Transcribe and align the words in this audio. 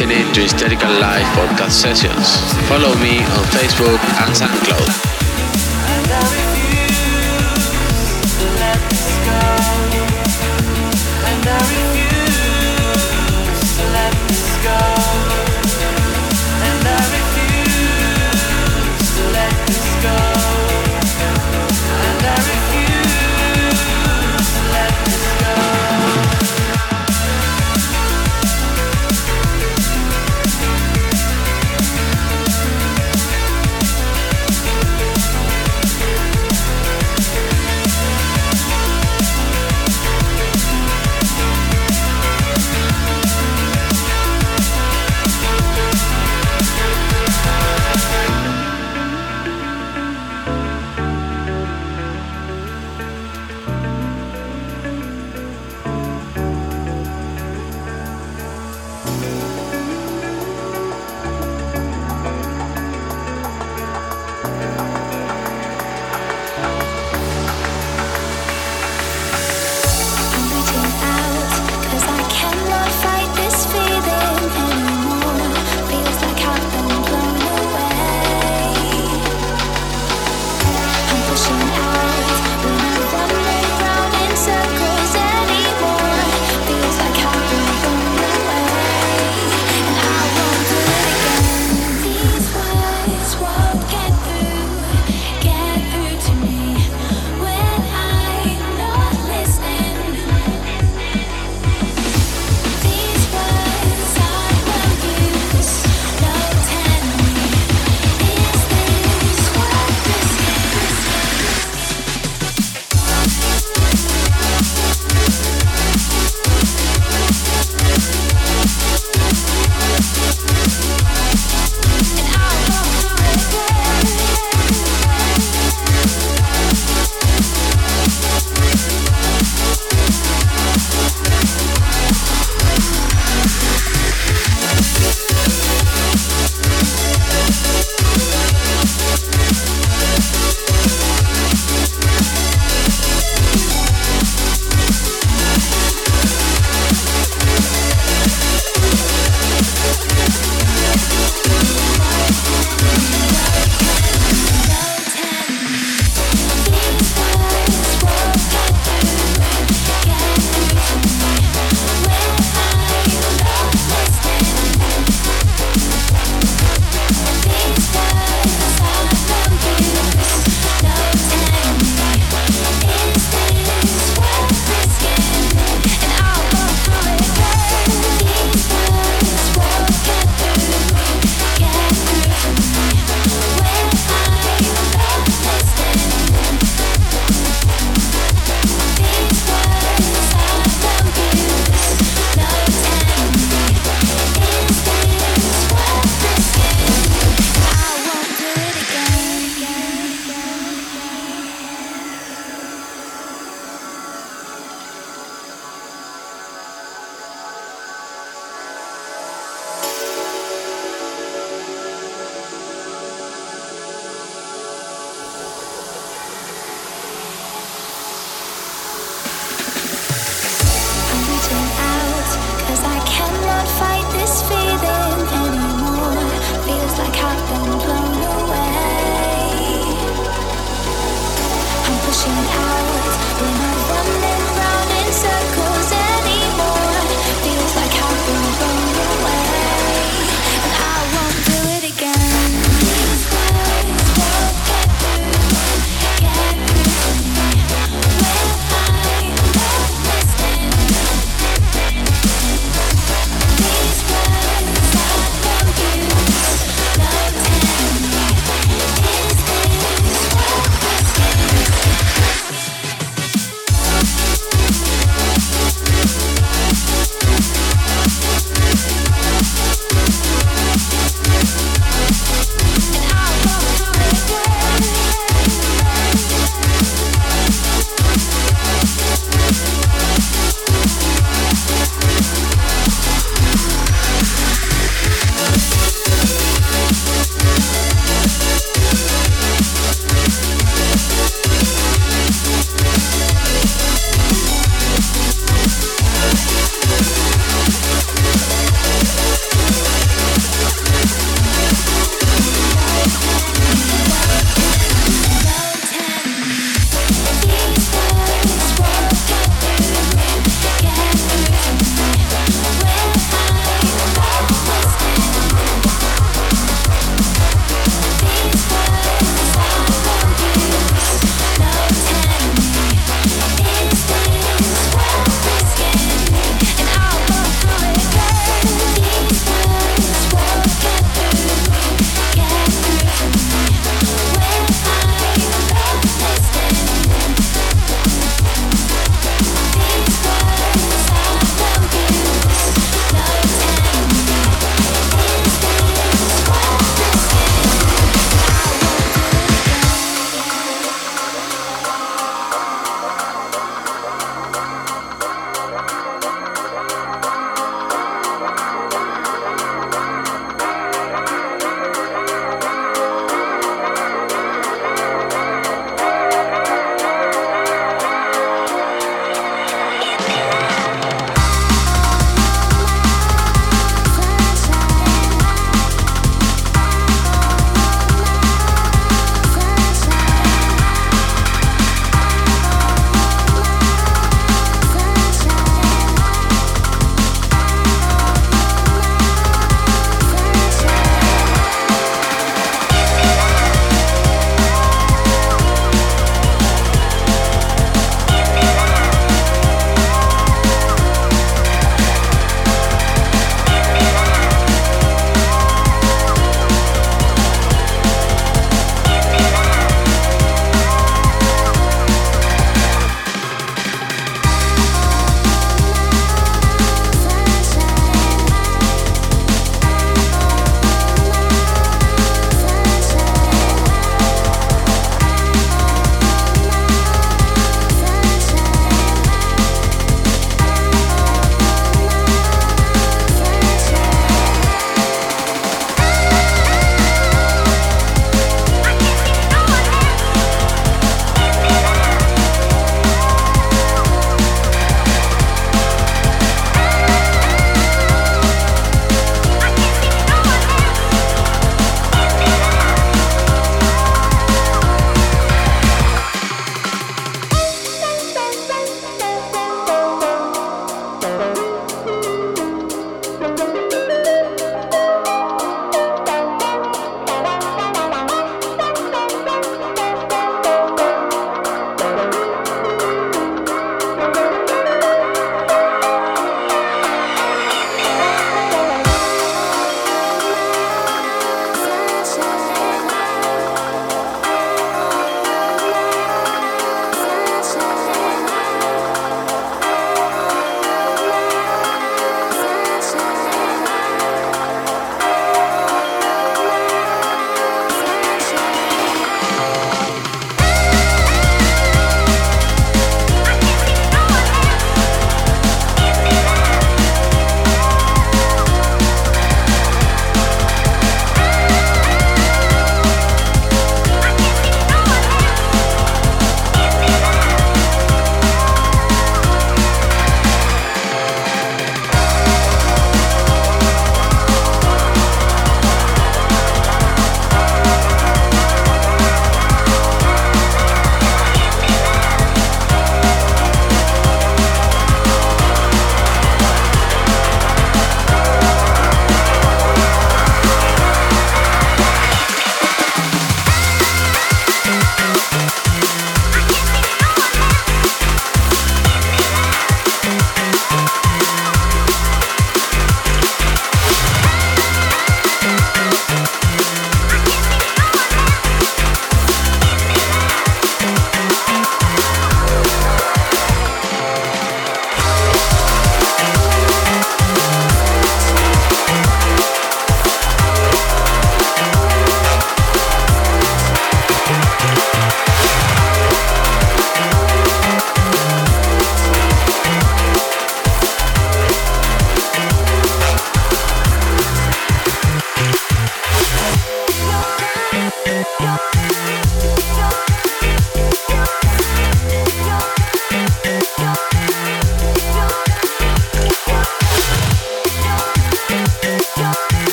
listening 0.00 0.32
to 0.32 0.40
Hysterical 0.40 0.90
Live 0.98 1.26
podcast 1.36 1.72
sessions. 1.72 2.40
Follow 2.68 2.94
me 3.00 3.18
on 3.18 3.44
Facebook 3.52 4.00
and 4.24 4.34
SoundCloud. 4.34 5.19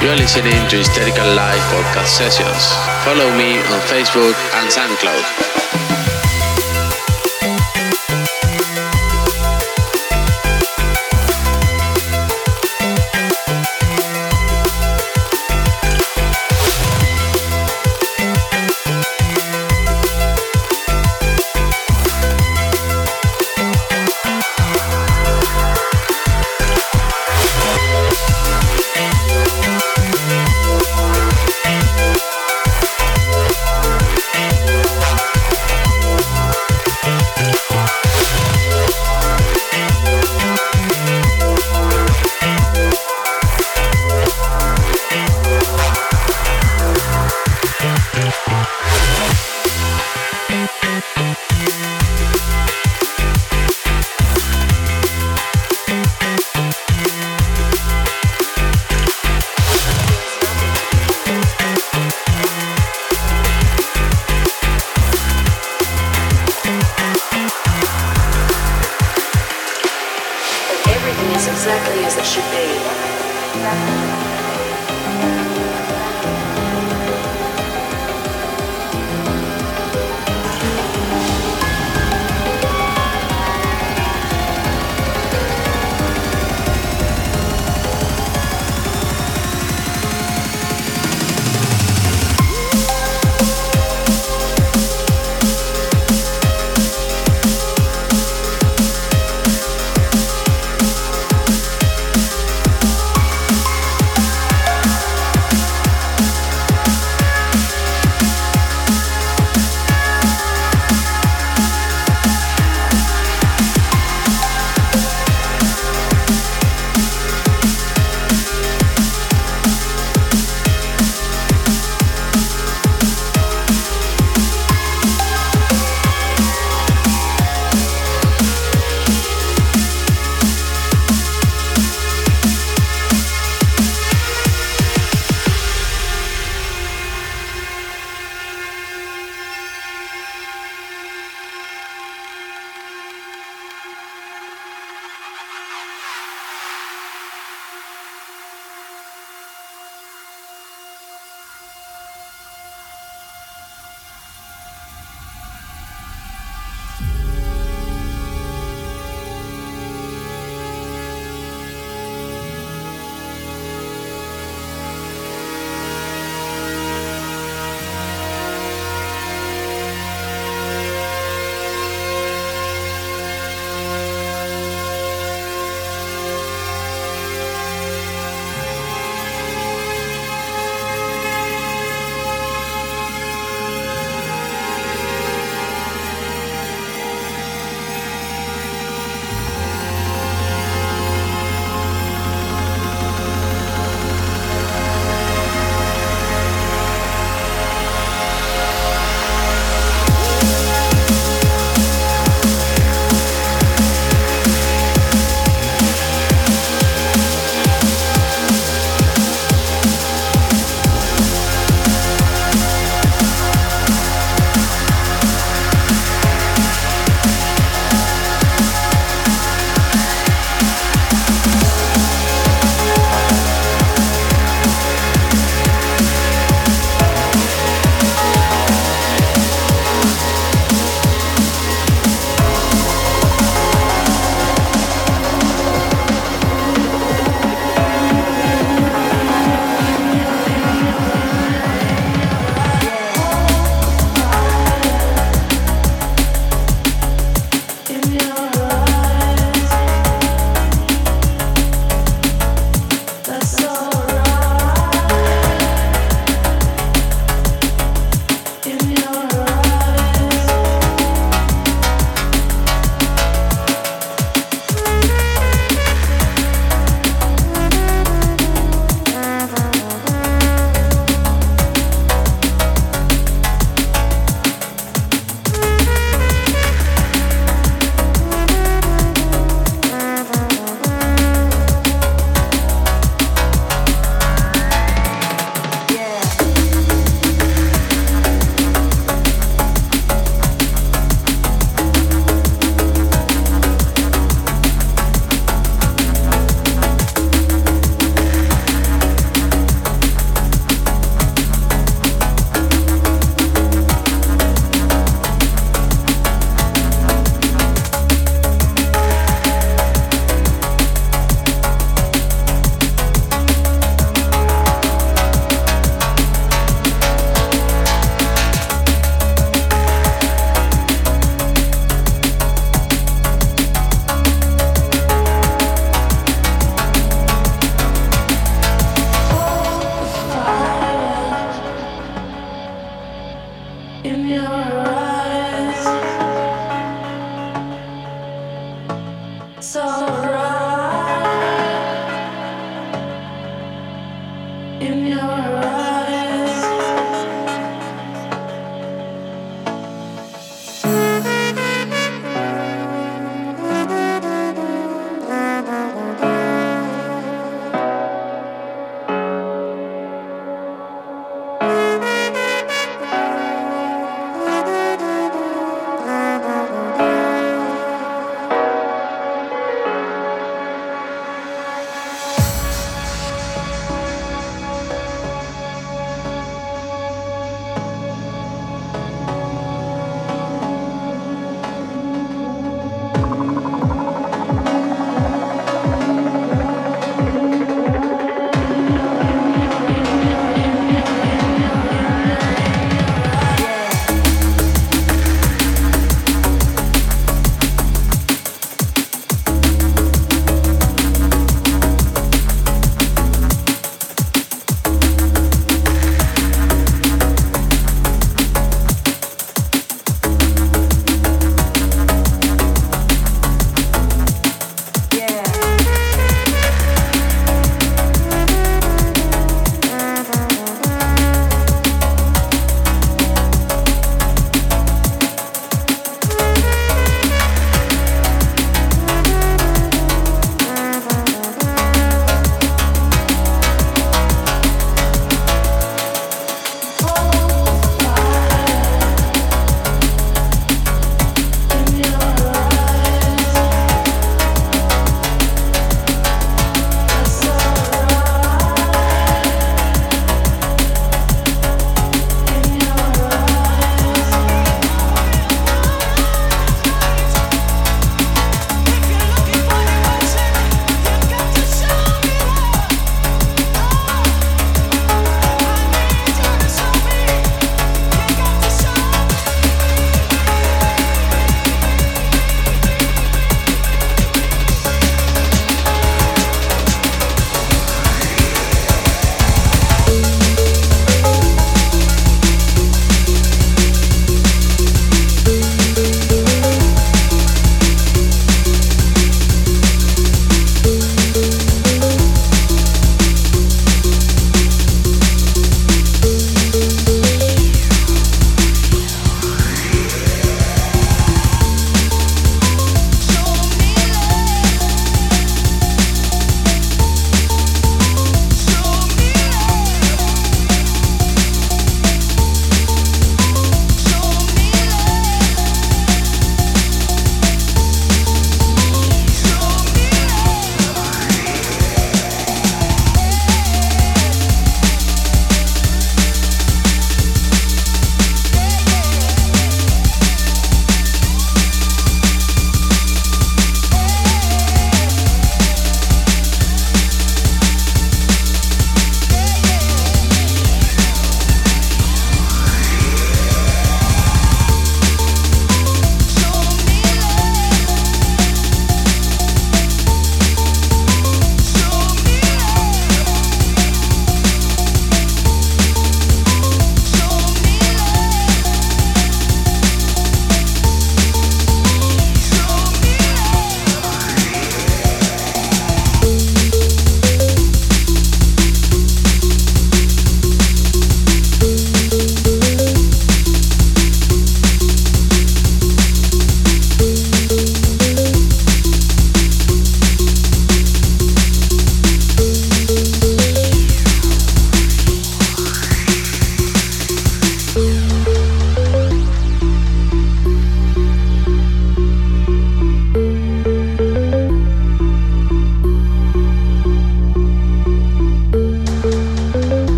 You 0.00 0.10
are 0.10 0.16
listening 0.16 0.68
to 0.68 0.76
Hysterical 0.76 1.26
Live 1.34 1.60
podcast 1.72 2.06
sessions. 2.06 2.70
Follow 3.02 3.36
me 3.36 3.58
on 3.58 3.80
Facebook 3.90 4.36
and 4.54 4.70
SoundCloud. 4.70 5.87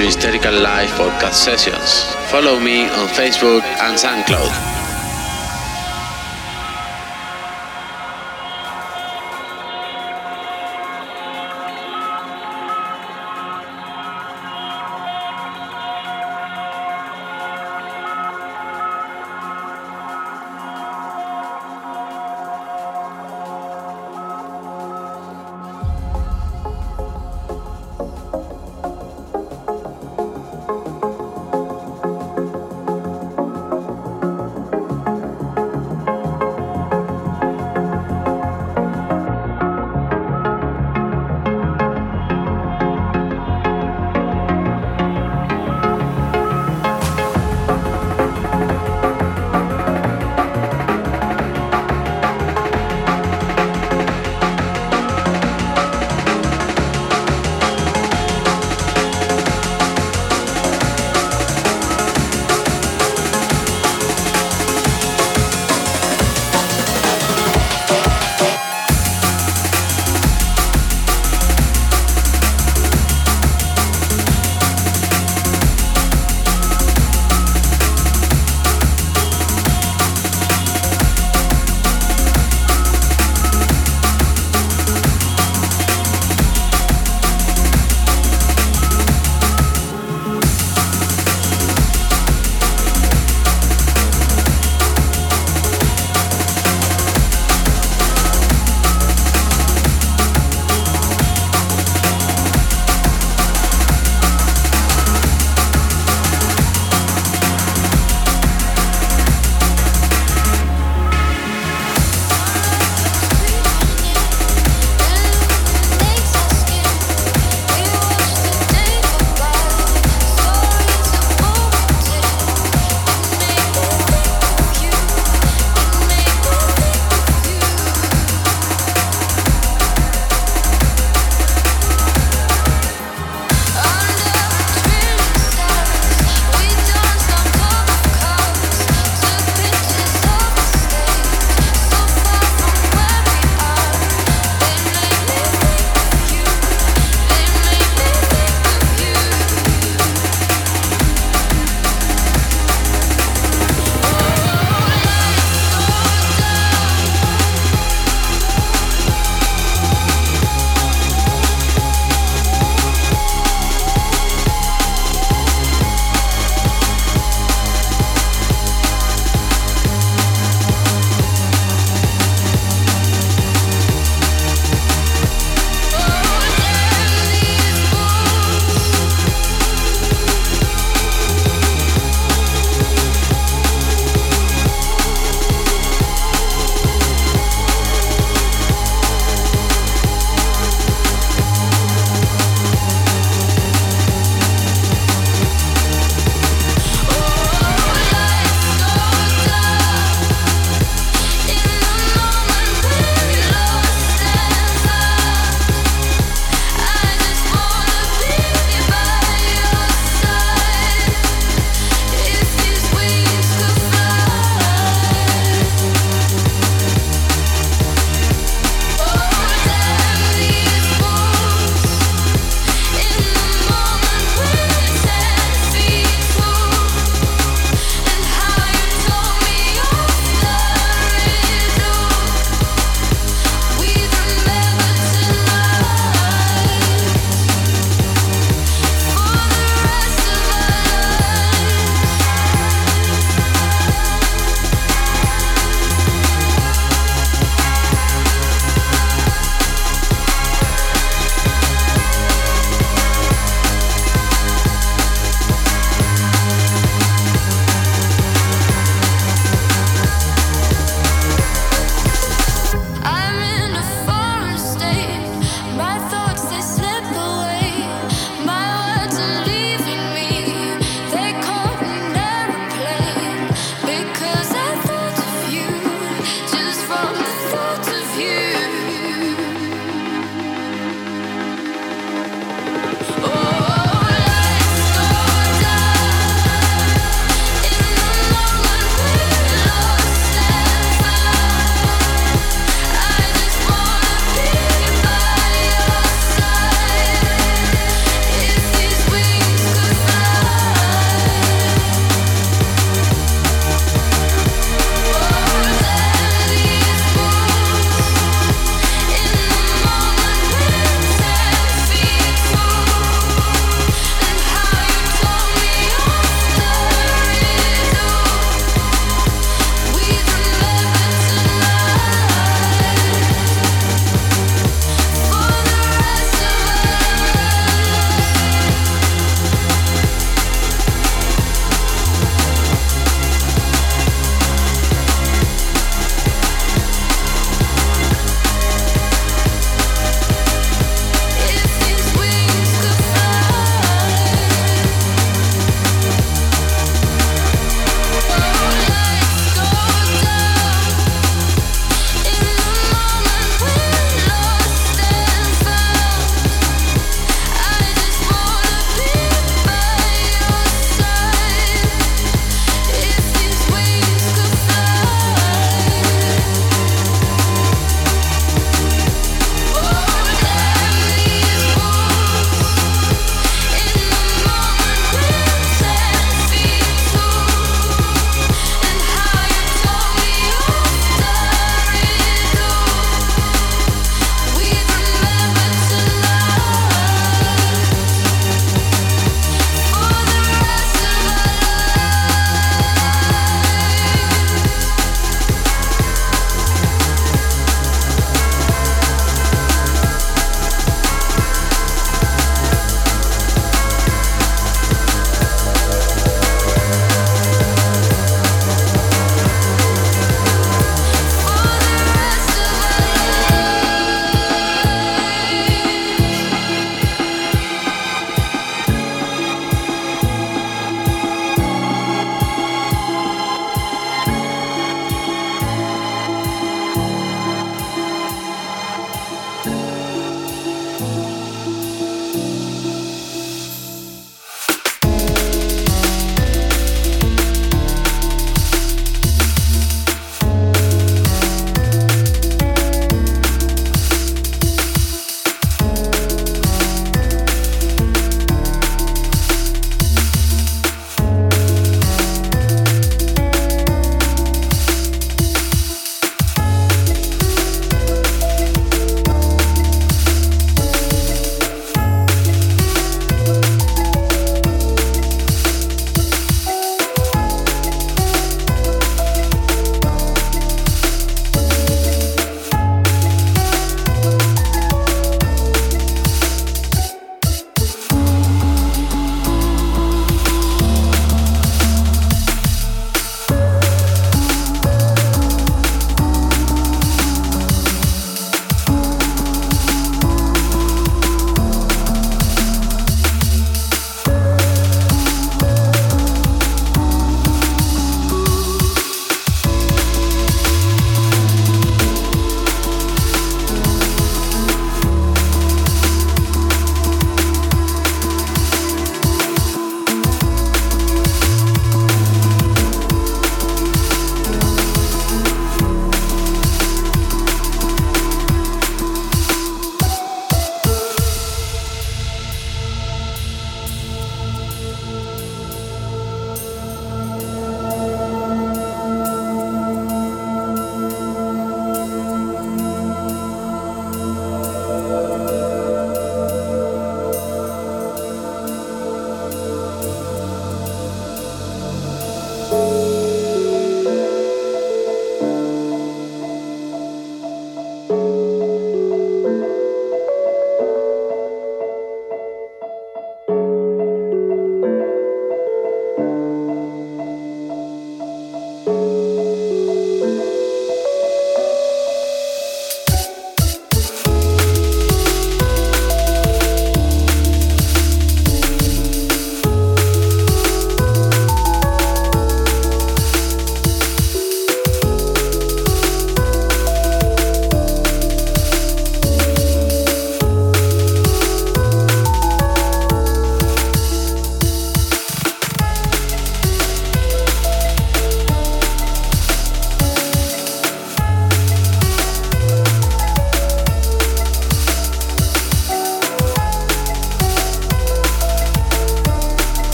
To 0.00 0.06
Hysterical 0.06 0.54
Live 0.62 0.88
podcast 0.90 1.34
sessions. 1.34 2.04
Follow 2.30 2.58
me 2.58 2.88
on 2.88 3.06
Facebook 3.08 3.62
and 3.62 3.98
SoundCloud. 3.98 4.69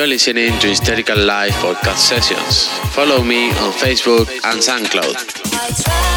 You're 0.00 0.06
listening 0.06 0.58
to 0.60 0.68
Hysterical 0.68 1.18
Live 1.18 1.52
podcast 1.60 1.98
sessions. 1.98 2.68
Follow 2.94 3.22
me 3.22 3.50
on 3.50 3.70
Facebook 3.70 4.30
and 4.44 4.58
SoundCloud. 4.58 6.09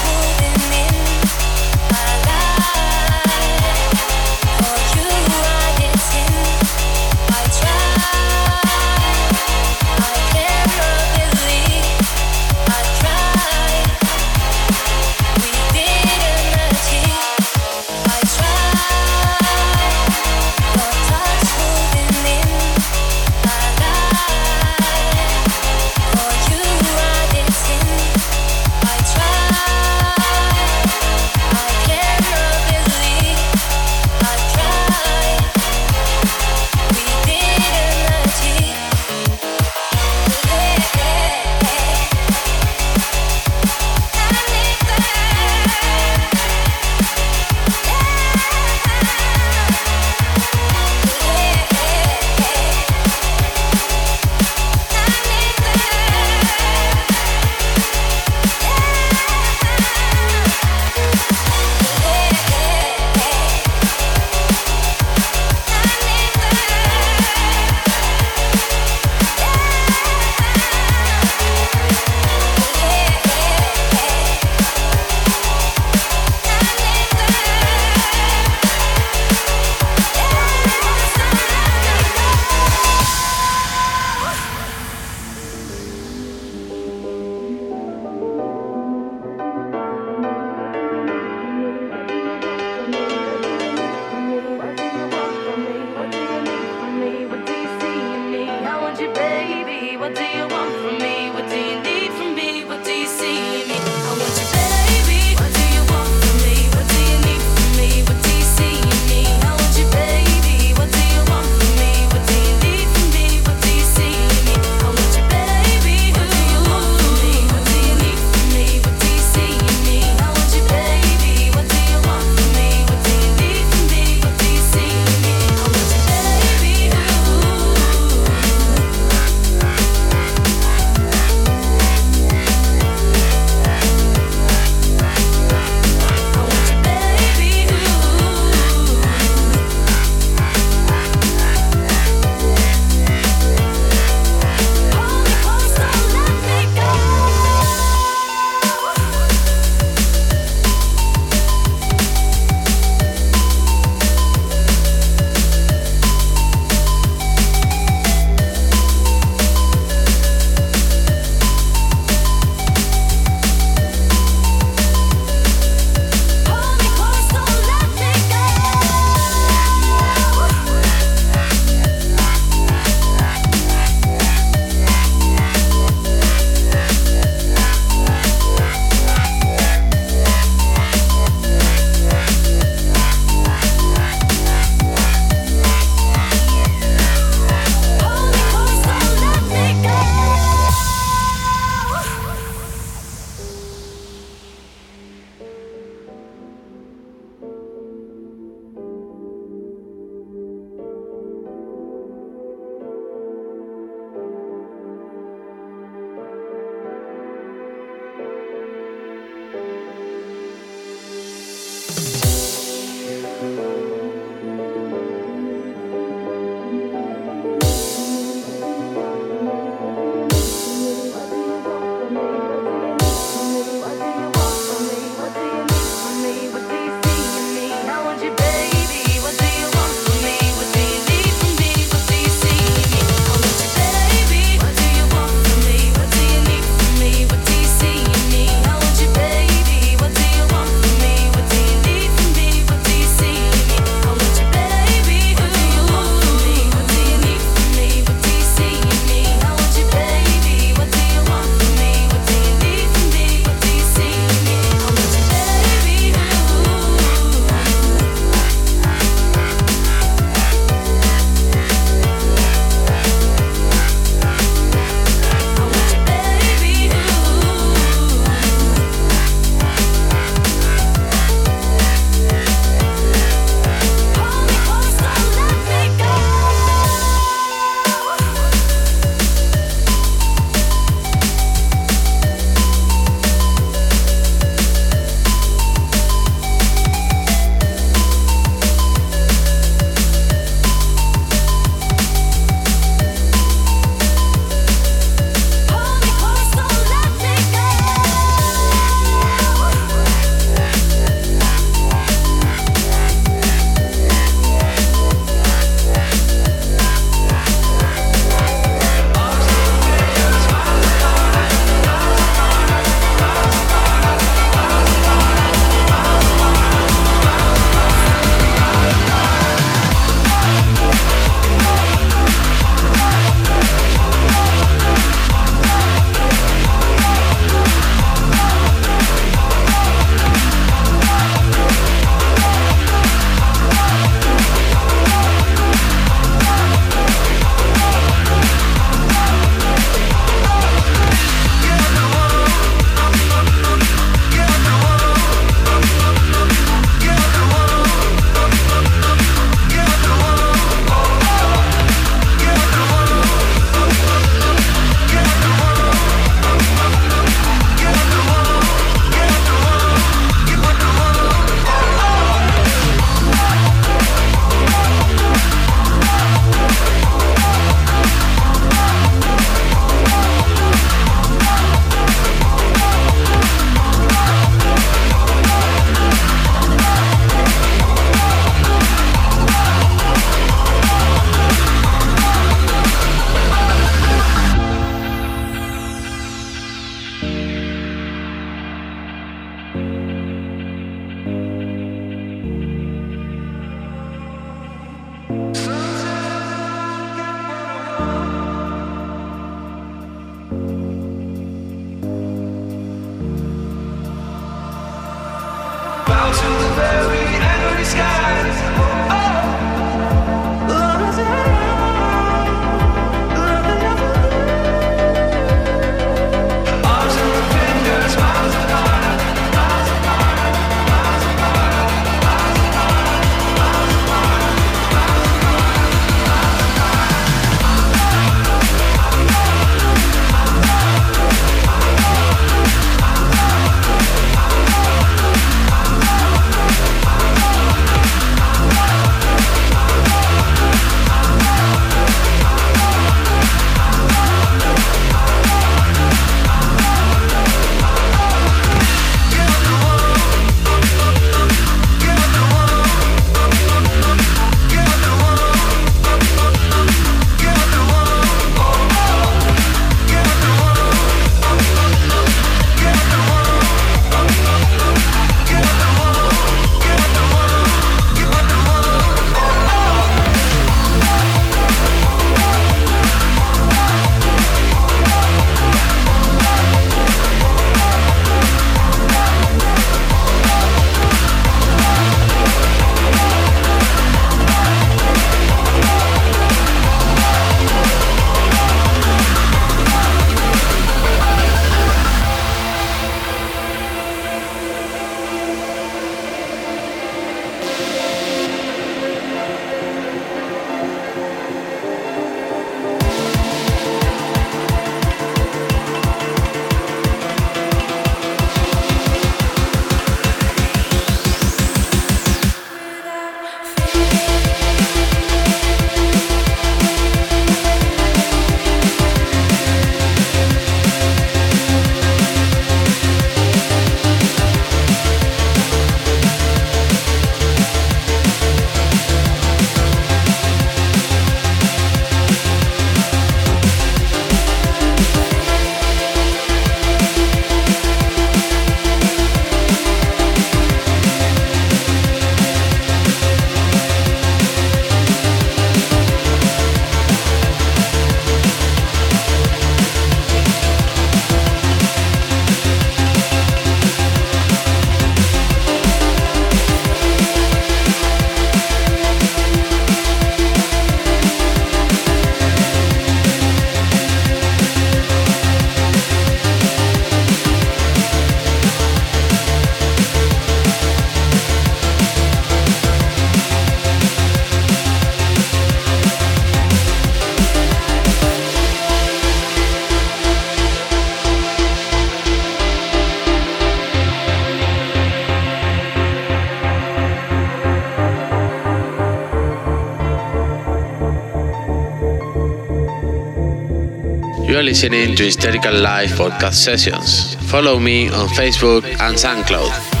Listening 594.81 595.15
to 595.15 595.25
Hysterical 595.25 595.75
Live 595.75 596.09
podcast 596.17 596.55
sessions. 596.55 597.35
Follow 597.51 597.77
me 597.77 598.09
on 598.09 598.27
Facebook 598.29 598.83
and 598.83 599.15
SoundCloud. 599.15 600.00